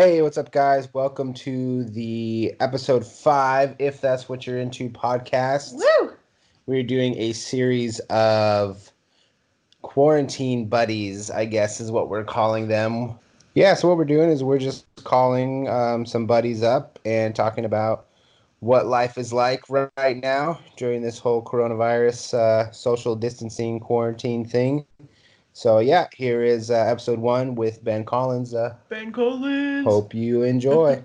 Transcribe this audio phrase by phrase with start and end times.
[0.00, 0.94] Hey, what's up, guys?
[0.94, 5.74] Welcome to the episode five, if that's what you're into, podcast.
[5.74, 6.12] Woo!
[6.66, 8.92] We're doing a series of
[9.82, 13.18] quarantine buddies, I guess is what we're calling them.
[13.54, 17.64] Yeah, so what we're doing is we're just calling um, some buddies up and talking
[17.64, 18.06] about
[18.60, 24.86] what life is like right now during this whole coronavirus uh, social distancing quarantine thing.
[25.58, 28.54] So yeah, here is uh, episode one with Ben Collins.
[28.54, 29.84] Uh, Ben Collins.
[29.84, 31.02] hope you enjoy.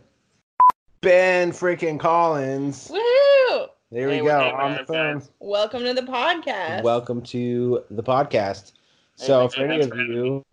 [1.02, 2.90] ben freaking Collins.
[2.90, 3.70] Woohoo!
[3.90, 5.24] There we Hey, go what's up, on the phone.
[5.40, 6.84] Welcome to the podcast.
[6.84, 8.74] Welcome to the podcast.
[9.16, 10.46] So, thanks for any of you,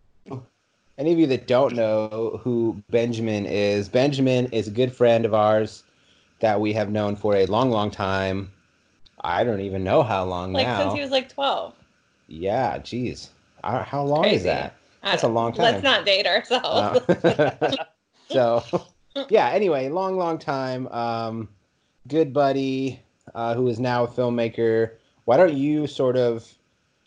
[0.96, 5.34] any of you that don't know who Benjamin is, Benjamin is a good friend of
[5.34, 5.84] ours
[6.38, 8.50] that we have known for a long, long time.
[9.20, 10.84] I don't even know how long like now.
[10.84, 11.74] since he was like 12.
[12.28, 13.28] yeah, geez,
[13.62, 14.76] how long is that?
[15.02, 15.64] That's a long time.
[15.64, 17.00] Let's not date ourselves.
[17.08, 17.84] Uh,
[18.30, 18.64] so,
[19.28, 19.50] yeah.
[19.50, 20.86] Anyway, long, long time.
[20.88, 21.48] Um,
[22.06, 23.00] good buddy
[23.34, 24.92] uh, who is now a filmmaker.
[25.24, 26.52] Why don't you sort of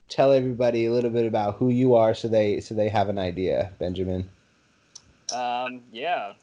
[0.10, 3.18] tell everybody a little bit about who you are, so they so they have an
[3.18, 4.30] idea, Benjamin?
[5.34, 6.34] Um, yeah,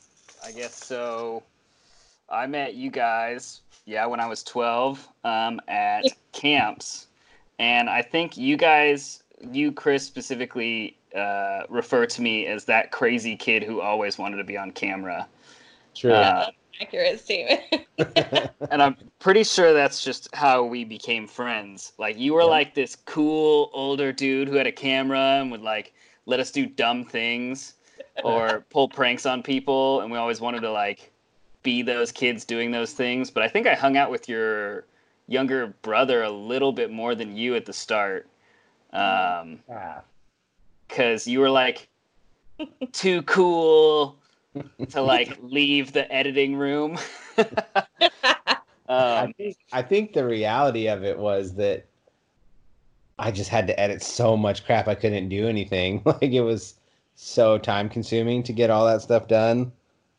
[0.45, 1.43] I guess so.
[2.29, 7.07] I met you guys, yeah, when I was 12 um, at camps.
[7.59, 13.37] And I think you guys, you, Chris, specifically uh, refer to me as that crazy
[13.37, 15.27] kid who always wanted to be on camera.
[15.95, 16.13] Sure.
[16.13, 17.87] Uh, Accurate statement.
[18.71, 21.93] and I'm pretty sure that's just how we became friends.
[21.99, 22.47] Like you were Yeah.
[22.47, 25.93] like this cool older dude who had a camera and would like
[26.25, 27.75] let us do dumb things
[28.25, 31.13] or pull pranks on people and we always wanted to like
[31.63, 34.87] be those kids doing those things, but I think I hung out with your
[35.27, 38.27] younger brother a little bit more than you at the start.
[38.93, 40.03] Um Ah,
[40.89, 41.89] cuz you were like
[42.93, 44.19] too cool
[44.91, 46.99] to like leave the editing room.
[48.89, 51.87] I um, think I think the reality of it was that
[53.19, 56.03] I just had to edit so much crap I couldn't do anything.
[56.07, 56.75] Like it was
[57.15, 59.73] so time consuming to get all that stuff done.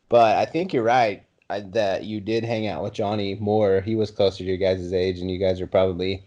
[0.08, 3.80] But I think you're right I, that you did hang out with Johnny more.
[3.80, 6.24] He was closer to your guys' age, and you guys were probably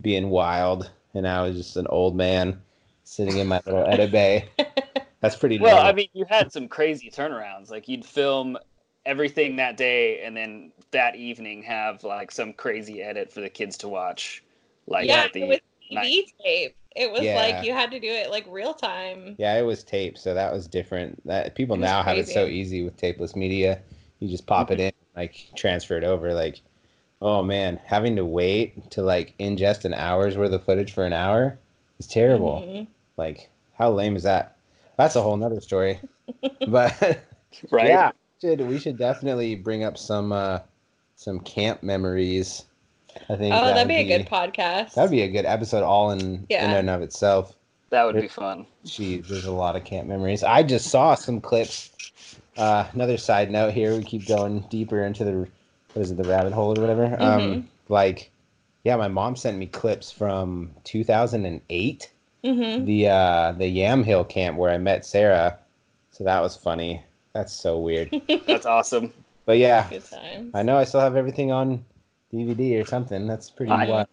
[0.00, 2.60] being wild, and I was just an old man
[3.04, 4.48] sitting in my little edit bay.
[5.20, 5.58] That's pretty.
[5.58, 5.90] Well, normal.
[5.90, 7.70] I mean, you had some crazy turnarounds.
[7.70, 8.58] Like you'd film
[9.04, 13.78] everything that day, and then that evening have like some crazy edit for the kids
[13.78, 14.44] to watch.
[14.86, 15.58] Like yeah, at the it was
[15.90, 16.32] TV night.
[16.44, 16.76] tape.
[16.94, 17.36] It was Yeah.
[17.36, 19.36] like you had to do it like real time.
[19.38, 21.26] Yeah, it was tape, so that was different.
[21.26, 23.80] That people It was now have it so easy with tapeless media.
[24.20, 24.80] You just pop mm-hmm.
[24.80, 26.32] it in, like transfer it over.
[26.32, 26.62] Like,
[27.22, 31.12] oh man, having to wait to like ingest an hour's worth of footage for an
[31.12, 31.58] hour
[31.98, 32.62] is terrible.
[32.66, 32.86] Mhm.
[33.16, 34.56] Like, how lame is that?
[34.96, 36.00] That's a whole nother story.
[36.68, 37.20] but
[37.70, 37.88] right?
[37.88, 38.10] yeah,
[38.40, 40.60] should we should definitely bring up some uh
[41.16, 42.64] some camp memories.
[43.30, 44.92] I think Oh, that that'd would be a good podcast.
[44.94, 46.70] That'd be a good episode all in in Yeah.
[46.76, 47.54] and of itself.
[47.90, 48.66] That would be fun.
[48.84, 50.42] Geez, there's a lot of camp memories.
[50.42, 51.90] I just saw some clips.
[52.58, 53.96] Uh, another side note here.
[53.96, 55.48] We keep going deeper into the
[55.96, 57.04] what is it, the rabbit hole or whatever.
[57.18, 57.64] Um, Mhm.
[57.88, 58.30] like,
[58.84, 62.10] yeah, my mom sent me clips from 2008,
[62.44, 65.58] hmm the uh, the Yamhill camp where I met Sarah.
[66.12, 67.02] So that was funny.
[67.32, 68.10] That's so weird.
[68.46, 69.12] That's awesome.
[69.46, 70.50] But yeah, Good times.
[70.54, 71.84] I know I still have everything on
[72.32, 73.26] DVD or something.
[73.26, 74.06] That's pretty I- wild.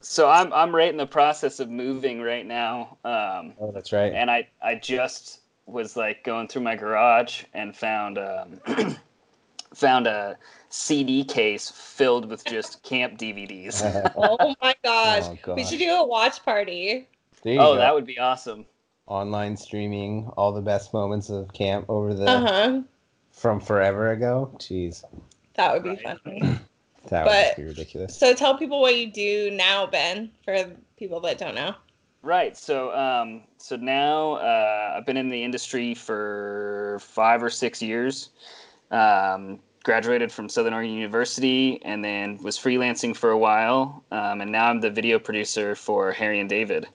[0.00, 2.98] So I'm I'm right in the process of moving right now.
[3.04, 4.12] Um, Oh, that's right.
[4.12, 8.60] and I I just was like going through my garage and found um,
[9.74, 10.36] found a
[10.70, 13.82] CD case filled with just camp DVDs.
[14.16, 15.24] oh my gosh.
[15.46, 17.08] Oh, we should do a watch party.
[17.46, 17.76] Oh, go.
[17.76, 18.64] that would be awesome.
[19.06, 22.80] online streaming all the best moments of camp over the Uh huh.
[23.32, 24.50] from forever ago.
[24.56, 25.04] Jeez,
[25.54, 26.18] That would be Right.
[26.24, 26.40] funny.
[27.08, 28.16] that would But- just be ridiculous.
[28.16, 31.74] So tell people what you do now, Ben, for people that don't know.
[32.22, 32.56] Right.
[32.56, 38.30] So, um, so now uh, I've been in the industry for five or six years.
[38.94, 44.02] Um, graduated from Southern Oregon University, and then was freelancing for a while.
[44.10, 46.88] Um, and now I'm the video producer for Harry and David.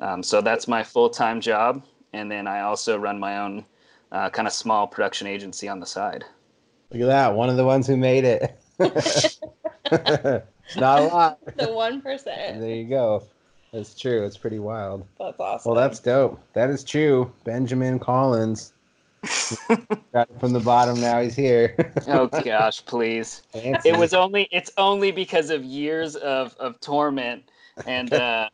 [0.00, 1.82] Um, so that's my full time job,
[2.12, 3.64] and then I also run my own
[4.12, 6.24] uh, kind of small production agency on the side.
[6.90, 8.58] Look at that, one of the ones who made it.
[8.78, 9.40] it's
[10.76, 11.38] not a lot.
[11.56, 12.60] The one percent.
[12.60, 13.24] There you go.
[13.72, 14.24] That's true.
[14.24, 15.06] It's pretty wild.
[15.18, 15.72] That's awesome.
[15.72, 16.40] Well, that's dope.
[16.54, 17.30] That is true.
[17.44, 18.72] Benjamin Collins.
[20.12, 21.00] Got it from the bottom.
[21.00, 21.92] Now he's here.
[22.06, 23.42] oh gosh, please.
[23.52, 23.88] Fancy.
[23.88, 27.50] it was only it's only because of years of of torment
[27.86, 28.48] and uh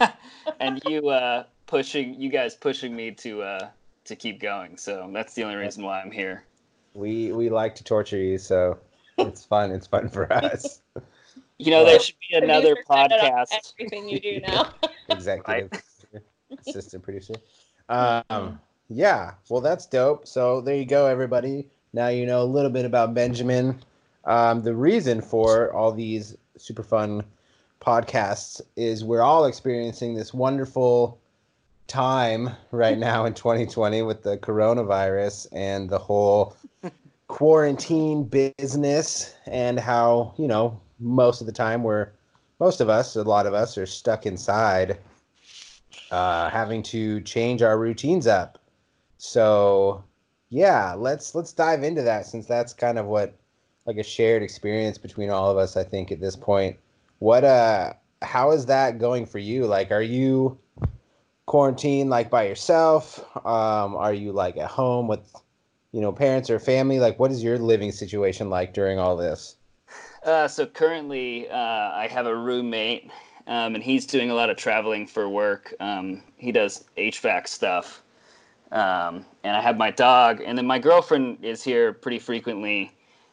[0.60, 3.68] and you uh pushing you guys pushing me to uh
[4.04, 4.76] to keep going.
[4.76, 6.44] So that's the only reason why I'm here.
[6.94, 8.78] We we like to torture you, so
[9.18, 9.70] it's fun.
[9.70, 10.82] It's fun for us.
[11.58, 13.72] You know, there should be another podcast.
[13.78, 14.74] Everything you do now.
[15.08, 16.24] Executive producer,
[16.66, 17.34] assistant producer.
[17.88, 18.58] Um,
[18.94, 20.26] yeah, well, that's dope.
[20.26, 21.68] So there you go, everybody.
[21.92, 23.78] Now you know a little bit about Benjamin.
[24.24, 27.24] Um, the reason for all these super fun
[27.80, 31.18] podcasts is we're all experiencing this wonderful
[31.88, 36.56] time right now in 2020 with the coronavirus and the whole
[37.28, 42.08] quarantine business and how you know most of the time we're
[42.60, 44.96] most of us a lot of us are stuck inside
[46.12, 48.58] uh, having to change our routines up
[49.24, 50.02] so
[50.50, 53.38] yeah let's let's dive into that since that's kind of what
[53.86, 56.76] like a shared experience between all of us i think at this point.
[57.20, 59.66] What uh how is that going for you?
[59.66, 60.58] Like are you
[61.46, 63.20] quarantined like by yourself?
[63.46, 65.32] Um are you like at home with
[65.92, 66.98] you know parents or family?
[66.98, 69.54] Like what is your living situation like during all this?
[70.24, 73.10] Uh, so currently, uh, I have a roommate,
[73.46, 75.74] um, and he's doing a lot of traveling for work.
[75.80, 78.02] Um, he does HVAC stuff,
[78.72, 82.90] um, and I have my dog, and then my girlfriend is here pretty frequently.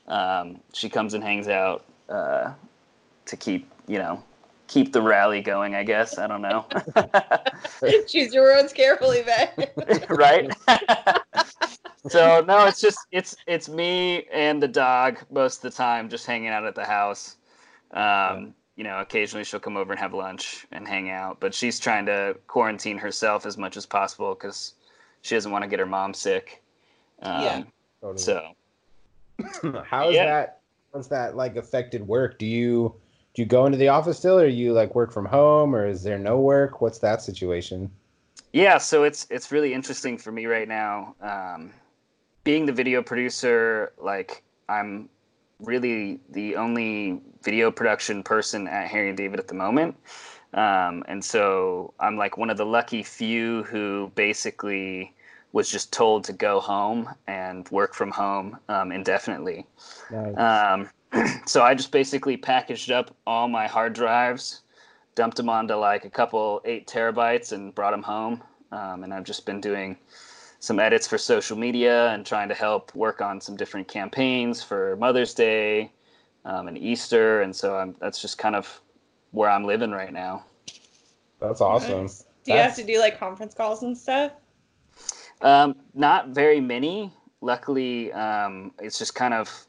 [0.07, 2.51] Um, she comes and hangs out uh,
[3.25, 4.21] to keep, you know,
[4.67, 5.75] keep the rally going.
[5.75, 6.65] I guess I don't know.
[8.07, 9.49] Choose your words carefully, Ben.
[10.09, 10.51] right?
[12.09, 16.25] so no, it's just it's it's me and the dog most of the time, just
[16.25, 17.37] hanging out at the house.
[17.91, 21.79] Um, you know, occasionally she'll come over and have lunch and hang out, but she's
[21.79, 24.73] trying to quarantine herself as much as possible because
[25.21, 26.61] she doesn't want to get her mom sick.
[27.21, 27.63] Um, Yeah.
[28.01, 28.23] Totally.
[28.23, 30.25] So how is Yeah.
[30.25, 30.59] that
[30.93, 32.93] how's that like affected work do you
[33.35, 36.01] do you go into the office still or you like work from home or is
[36.01, 37.91] there no work what's that situation
[38.51, 41.15] yeah, so it's it's really interesting for me right now.
[41.21, 41.71] Um,
[42.43, 45.09] being the video producer, like I'm
[45.59, 49.95] really the only video production person at Harry and David at the moment.
[50.53, 55.13] Um, and so I'm like one of the lucky few who basically
[55.51, 59.65] was just told to go home and work from home um, indefinitely.
[60.11, 60.37] nice.
[60.37, 60.89] Um,
[61.45, 64.61] so I just basically packaged up all my hard drives,
[65.15, 68.43] dumped them onto like a couple eight terabytes, and brought them home.
[68.71, 69.97] Um, and I've just been doing
[70.59, 74.95] some edits for social media and trying to help work on some different campaigns for
[74.97, 75.91] Mother's Day
[76.45, 77.41] um, and Easter.
[77.41, 78.81] And so I'm, that's just kind of
[79.31, 80.45] where I'm living right now.
[81.39, 82.25] that's awesome Nice.
[82.45, 84.31] Do you have to do like conference calls and stuff?
[85.41, 87.13] Um, not very many.
[87.41, 89.67] Luckily, um, it's just kind of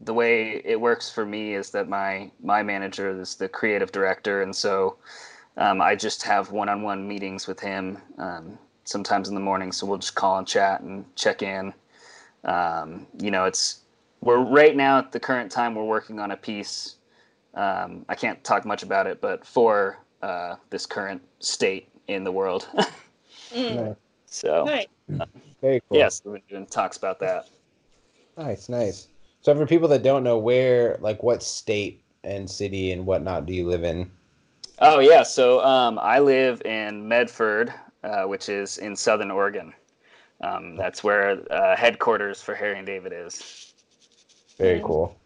[0.00, 4.42] the way it works for me is that my my manager is the creative director,
[4.42, 4.96] and so
[5.56, 9.72] um, I just have one-on-one meetings with him um, sometimes in the morning.
[9.72, 11.72] So we'll just call and chat and check in.
[12.44, 13.80] Um, you know, it's
[14.20, 16.96] we're right now at the current time we're working on a piece.
[17.58, 22.32] Um, I can't talk much about it, but for uh, this current state in the
[22.32, 22.68] world.
[23.54, 23.96] Mm, Nice.
[24.26, 24.86] so nice.
[25.62, 27.48] very cool yes, we've been doing talks about that.
[28.36, 29.08] nice nice
[29.40, 33.54] so for people that don't know where like what state and city and whatnot do
[33.54, 34.10] you live in
[34.80, 37.72] Oh yeah, so um, I live in Medford,
[38.04, 39.72] uh, which is in Southern Oregon.
[40.42, 43.72] Um, that's where uh, headquarters for Harry and David is.
[44.58, 45.16] very cool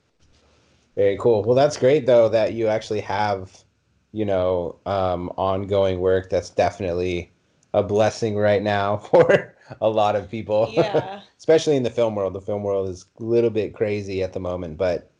[0.94, 3.64] very cool well that's great though that you actually have
[4.12, 7.32] you know um ongoing work that's definitely
[7.75, 11.20] a blessing right now for a lot of people Yeah.
[11.42, 12.34] especially in the film world.
[12.34, 15.11] The film world is a little bit crazy at the moment, but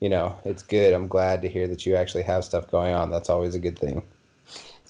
[0.00, 0.92] you know, it's good.
[0.92, 3.10] I'm glad to hear that you actually have stuff going on.
[3.10, 4.02] That's always a good thing.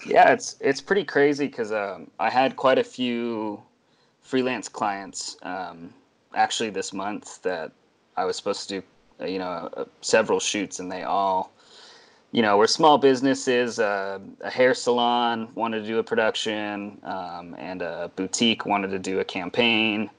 [0.05, 3.63] Yeah, it's it's pretty crazy because um, I had quite a few
[4.21, 5.93] freelance clients um,
[6.35, 7.71] actually this month that
[8.17, 8.87] I was supposed to do,
[9.29, 11.51] you know, uh, several shoots, and they all,
[12.31, 13.79] you know, were small businesses.
[13.79, 18.99] Uh, a hair salon wanted to do a production, um, and a boutique wanted to
[18.99, 20.09] do a campaign,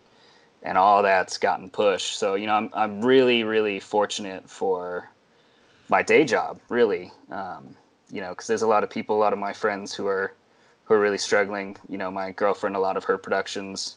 [0.63, 2.19] and all that's gotten pushed.
[2.19, 5.11] So you know, I'm I'm really really fortunate for
[5.89, 7.13] my day job, really.
[7.31, 7.77] Um,
[8.11, 10.35] you know, because there's a lot of people, a lot of my friends who are
[10.85, 11.77] who are really struggling.
[11.89, 13.97] You know, my girlfriend, a lot of her productions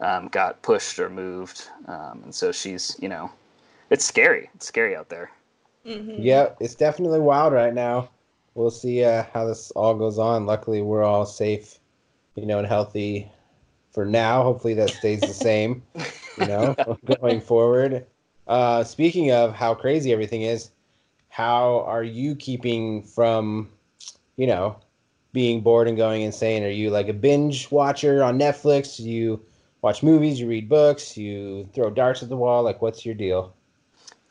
[0.00, 3.30] um, got pushed or moved, um, and so she's, you know,
[3.90, 4.50] it's scary.
[4.54, 5.30] It's scary out there.
[5.86, 6.16] Mhm.
[6.18, 8.10] Yeah, it's definitely wild right now.
[8.54, 10.46] We'll see uh, how this all goes on.
[10.46, 11.78] Luckily, we're all safe,
[12.34, 13.30] you know, and healthy
[13.92, 14.42] for now.
[14.42, 15.82] Hopefully, that stays the same,
[16.36, 16.74] you know,
[17.20, 18.04] going forward.
[18.46, 20.70] Uh, speaking of how crazy everything is,
[21.28, 23.68] how are you keeping from,
[24.36, 24.76] you know,
[25.32, 26.64] being bored and going insane?
[26.64, 28.98] Are you like a binge watcher on Netflix?
[28.98, 29.40] You
[29.82, 32.62] watch movies, you read books, you throw darts at the wall.
[32.62, 33.54] Like, what's your deal?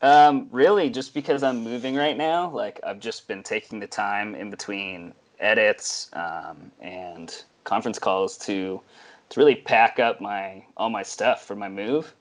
[0.01, 4.36] Um, really, just because I'm moving right now, like I've just been taking the time
[4.36, 8.82] in between edits um, and conference calls to
[9.30, 12.13] to really pack up my all my stuff for my move.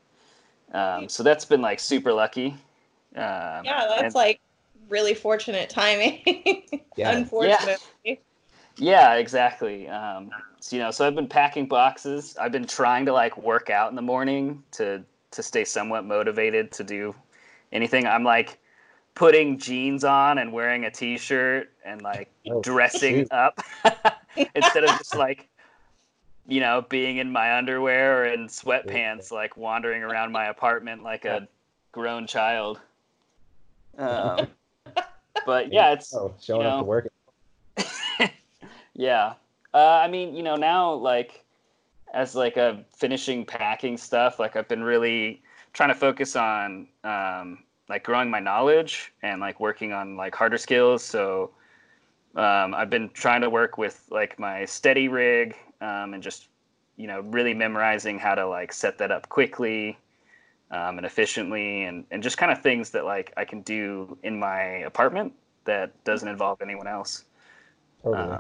[0.73, 2.49] Um, so that's been like super lucky.
[3.15, 4.41] Um, Yeah, that's and- like
[4.89, 6.23] really fortunate timing.
[6.97, 7.11] Yeah.
[7.11, 8.23] Unfortunately.
[8.79, 9.87] Yeah, exactly.
[9.87, 10.31] Um,
[10.61, 12.35] so, you know, so I've been packing boxes.
[12.41, 15.03] I've been trying to like work out in the morning to
[15.33, 17.15] to stay somewhat motivated to do
[17.77, 18.07] anything.
[18.07, 18.59] I'm like
[19.15, 23.33] putting jeans on and wearing a t-shirt and like Oh, dressing shoot.
[23.33, 23.61] up
[24.55, 25.49] instead of just like
[26.47, 31.25] you know being in my underwear or in sweatpants like wandering around my apartment like
[31.25, 31.47] a
[31.93, 32.81] grown child.
[33.99, 34.49] Um,
[35.45, 37.13] but yeah, it's Oh, showing you up to work.
[38.95, 39.35] yeah.
[39.75, 41.45] Uh, I mean, you know, now like
[42.15, 45.43] as like a finishing packing stuff, like I've been really
[45.73, 50.59] trying to focus on um, like growing my knowledge and like working on like harder
[50.59, 51.03] skills.
[51.03, 51.51] So
[52.35, 56.49] um, I've been trying to work with like my steady rig um, and just
[56.97, 59.97] you know really memorizing how to like set that up quickly
[60.71, 64.39] um, and efficiently and and just kind of things that like I can do in
[64.39, 65.33] my apartment
[65.65, 67.25] that doesn't involve anyone else.
[68.03, 68.29] Totally.
[68.29, 68.39] Uh,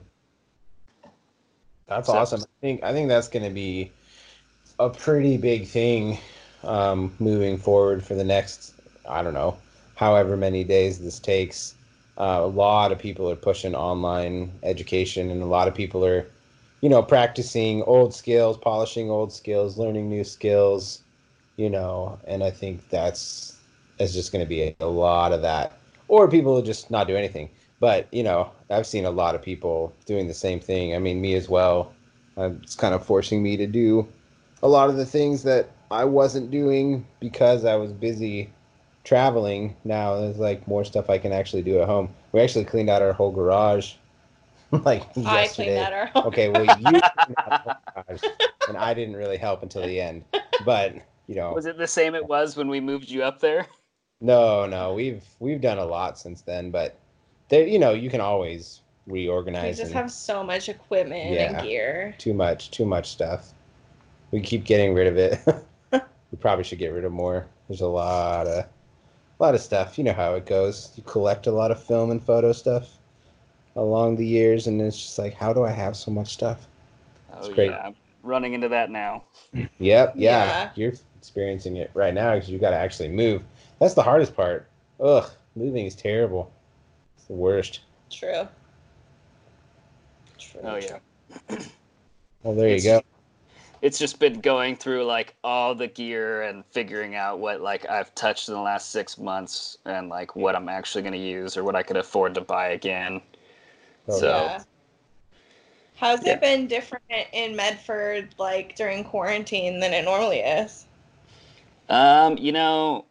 [1.86, 2.42] that's so- awesome.
[2.42, 3.92] I think I think that's going to be
[4.78, 6.18] a pretty big thing
[6.64, 8.74] um, moving forward for the next
[9.08, 9.56] I don't know
[9.96, 11.74] however many days this takes.
[12.18, 16.24] Uh, a lot of people are pushing online education, and a lot of people are,
[16.80, 21.00] you know, practicing old skills, polishing old skills, learning new skills,
[21.56, 23.54] you know, and I think that's
[23.98, 25.72] is just going to be a, a lot of that,
[26.08, 27.50] or people will just not do anything.
[27.80, 30.94] But you know, I've seen a lot of people doing the same thing.
[30.94, 31.92] I mean, me as well.
[32.38, 34.06] Uh, it's kind of forcing me to do
[34.62, 38.50] a lot of the things that I wasn't doing because I was busy
[39.06, 39.74] traveling.
[39.84, 42.10] Now there's like more stuff I can actually do at home.
[42.32, 43.94] We actually cleaned out our whole garage
[44.72, 45.46] like I yesterday.
[45.54, 46.26] cleaned that out.
[46.26, 48.22] Okay, well you cleaned out the whole garage,
[48.68, 50.24] and I didn't really help until the end.
[50.66, 50.96] But
[51.28, 53.66] you know, Was it the same it was when we moved you up there?
[54.20, 56.70] no, no, we've we've done a lot since then.
[56.70, 56.98] But
[57.48, 59.76] there, you know, you can always reorganize.
[59.76, 61.58] We just and- have so much equipment Yeah.
[61.58, 62.14] and gear.
[62.18, 63.52] too much too much stuff
[64.32, 65.38] we keep getting rid of it
[65.92, 68.64] we probably should get rid of more there's a lot of
[69.38, 72.10] a lot of stuff you know how it goes you collect a lot of film
[72.10, 72.88] and photo stuff
[73.76, 76.66] along the years and it's just like how do i have so much stuff
[77.38, 77.70] Oh great.
[77.70, 79.24] yeah, I'm running into that now.
[79.52, 80.70] yep yeah, Yeah.
[80.74, 83.42] you're experiencing it right now because you got to actually move
[83.78, 84.68] that's the hardest part
[85.00, 86.50] ugh moving is terrible
[87.16, 88.48] it's the worst True.
[90.38, 90.60] True.
[90.64, 90.98] Oh yeah.
[92.42, 93.02] well there It's- you go
[93.86, 98.12] It's just been going through like all the gear and figuring out what like I've
[98.16, 101.62] touched in the last six months and like what I'm actually going to use or
[101.62, 103.22] what I could afford to buy again.
[104.08, 104.62] Oh, So- Yeah.
[105.94, 106.32] How's Yeah.
[106.32, 110.86] it been different in Medford, like during quarantine, than it normally is?
[111.88, 113.04] Um, you know,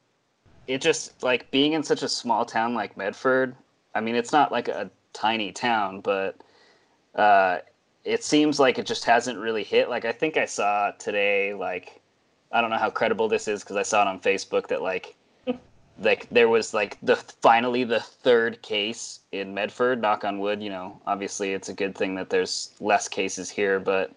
[0.67, 3.55] it just like being in such a small town like Medford.
[3.96, 6.36] I mean, it's not like a tiny town, but
[7.15, 7.60] uh,
[8.05, 9.89] it seems like it just hasn't really hit.
[9.89, 12.01] Like I think I saw today, like
[12.51, 15.15] I don't know how credible this is because I saw it on Facebook that like
[16.00, 20.01] like there was like the finally the third case in Medford.
[20.01, 20.62] Knock on wood.
[20.63, 24.12] You know, obviously it's a good thing that there's less cases here, but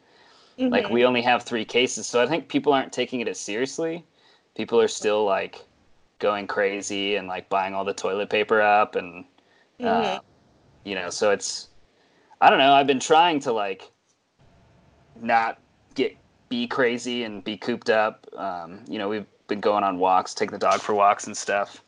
[0.59, 0.90] like Mhm.
[0.90, 4.04] we only have three cases so i think people aren't taking it as seriously
[4.57, 5.64] people are still like
[6.18, 9.25] going crazy and like buying all the toilet paper up and
[9.85, 9.85] uh,
[10.18, 10.21] Mhm.
[10.83, 11.68] you know so it's
[12.40, 13.90] i don't know i've been trying to like
[15.21, 15.59] not
[15.95, 16.16] get
[16.49, 20.50] be crazy and be cooped up um, you know we've been going on walks take
[20.50, 21.83] the dog for walks and stuff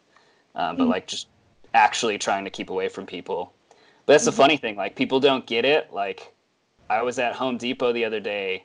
[0.55, 0.91] um, but Mhm.
[0.91, 1.29] like just
[1.75, 3.53] actually trying to keep away from people
[4.07, 4.37] but that's the Mhm.
[4.37, 6.33] funny thing like people don't get it like
[6.91, 8.65] i was at home depot the other day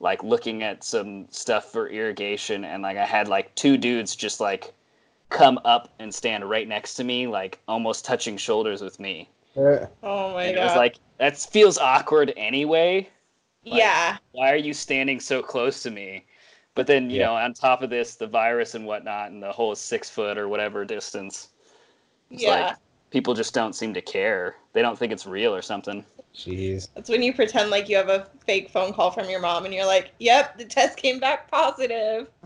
[0.00, 4.40] like looking at some stuff for irrigation and like i had like two dudes just
[4.40, 4.72] like
[5.28, 9.86] come up and stand right next to me like almost touching shoulders with me Uh,
[10.02, 10.62] oh my and god.
[10.62, 13.08] it was like that feels awkward anyway
[13.64, 14.16] like- yeah.
[14.32, 16.24] why are you standing so close to me
[16.76, 17.26] but then you Yeah.
[17.26, 20.48] know on top of this the virus and whatnot and the whole six foot or
[20.48, 21.48] whatever distance
[22.30, 22.50] it's yeah.
[22.68, 22.76] like
[23.10, 27.10] people just don't seem to care they don't think it's real or something jeez That's
[27.10, 29.84] when you pretend like you have a fake phone call from your mom and you're
[29.84, 32.28] like, yep, the test came back positive.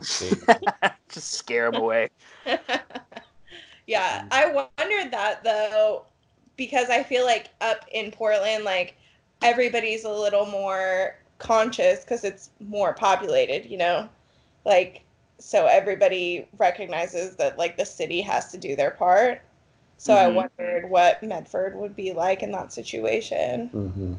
[1.10, 2.08] just scare them away
[3.86, 6.06] yeah, I wondered that though,
[6.56, 8.96] because I feel like up in Portland, like
[9.42, 14.08] everybody's a little more conscious because it's more populated, you know,
[14.64, 15.02] like
[15.38, 19.42] so everybody recognizes that like the city has to do their part.
[19.98, 20.34] So I Mhm.
[20.58, 23.68] wondered what Medford would be like in that situation.
[23.68, 24.14] hmm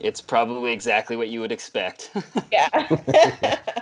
[0.00, 2.10] It's probably exactly what you would expect.
[2.50, 2.68] Yeah.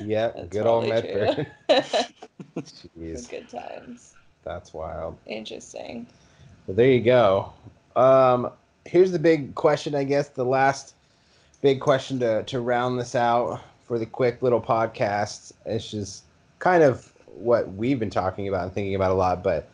[0.00, 0.88] Yep, That's good old.
[0.88, 1.46] Medford.
[2.58, 4.14] Jeez, Good times.
[4.42, 5.16] that's wild.
[5.26, 6.06] Interesting.
[6.66, 7.52] Well, there you go.
[7.94, 8.50] Um,
[8.86, 10.28] here's the big question, I guess.
[10.28, 10.94] The last
[11.60, 15.52] big question to to round this out for the quick little podcast.
[15.66, 16.24] It's just
[16.58, 19.42] kind of what we've been talking about and thinking about a lot.
[19.42, 19.68] But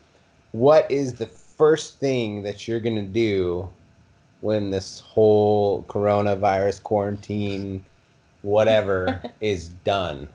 [0.51, 3.69] what is the first thing that you're gonna do
[4.41, 7.85] when this whole coronavirus quarantine,
[8.41, 10.27] whatever, is done?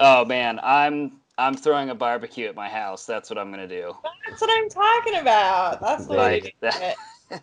[0.00, 3.04] oh man, I'm I'm throwing a barbecue at my house.
[3.04, 3.94] That's what I'm gonna do.
[4.26, 5.80] That's what I'm talking about.
[5.80, 6.96] That's what Like that.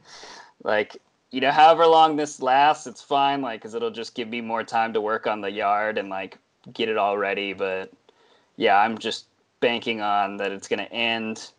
[0.64, 0.98] like
[1.32, 4.64] you know however long this lasts it's fine like because it'll just give me more
[4.64, 6.38] time to work on the yard and like
[6.72, 7.92] get it all ready but
[8.56, 9.26] yeah i'm just
[9.60, 11.50] banking on that it's going to end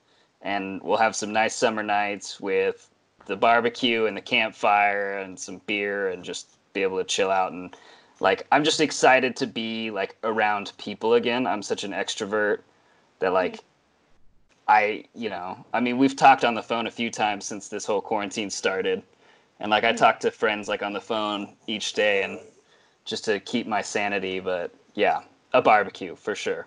[0.42, 2.88] and we'll have some nice summer nights with
[3.26, 7.52] the barbecue and the campfire and some beer and just be able to chill out
[7.52, 7.74] and
[8.20, 12.60] like i'm just excited to be like around people again i'm such an extrovert
[13.18, 13.34] that mm-hmm.
[13.34, 13.60] like
[14.66, 17.84] I, you know, I mean, we've talked on the phone a few times since this
[17.84, 19.02] whole quarantine started.
[19.60, 19.98] And like I mm-hmm.
[19.98, 22.40] talk to friends like on the phone each day and
[23.04, 25.20] just to keep my sanity, but yeah,
[25.52, 26.66] a barbecue for sure.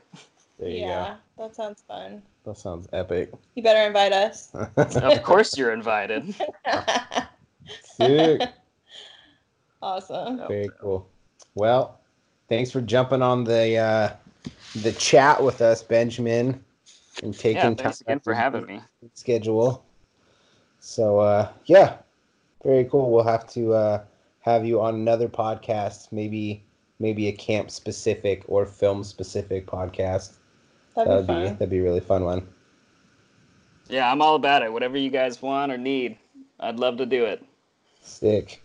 [0.60, 2.22] There you yeah, that sounds fun.
[2.46, 3.32] That sounds epic.
[3.56, 4.52] You better invite us.
[4.78, 6.34] of course you're invited.
[7.84, 8.42] Sick.
[9.82, 10.48] awesome.
[10.48, 11.08] Very cool.
[11.58, 12.00] Well,
[12.50, 14.10] thanks for jumping on the uh,
[14.76, 16.64] the chat with us, Benjamin,
[17.24, 18.80] and taking Yeah, time thanks again for having me.
[19.16, 19.84] schedule.
[20.80, 21.98] So uh, yeah,
[22.64, 23.12] very cool.
[23.12, 24.04] We'll have to uh,
[24.42, 26.64] have you on another podcast, maybe
[27.00, 30.34] maybe a camp specific or film specific podcast.
[30.96, 32.48] That'd That'd be be that'd be a really fun one.
[33.90, 34.72] Yeah, I'm all about it.
[34.72, 36.20] Whatever you guys want or need,
[36.60, 37.44] I'd love to do it.
[38.02, 38.62] Sick.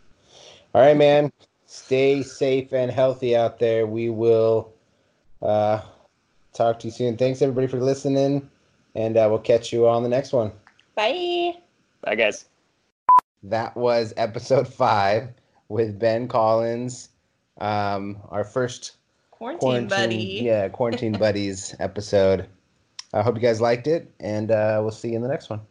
[0.74, 1.33] All right, man.
[1.72, 3.87] Stay safe and healthy out there.
[3.87, 4.74] We will
[5.40, 5.80] uh,
[6.52, 7.16] talk to you soon.
[7.16, 8.50] Thanks everybody for listening,
[8.94, 10.52] and uh, we'll catch you on the next one.
[10.94, 11.54] Bye.
[12.02, 12.44] Bye, guys.
[13.42, 15.30] That was episode five
[15.70, 17.08] with Ben Collins,
[17.58, 18.96] um, our first
[19.30, 20.40] Quarantine, buddy.
[20.44, 22.48] yeah, quarantine buddies episode.
[23.14, 25.62] I hope you guys liked it, and uh, we'll see you in the next one.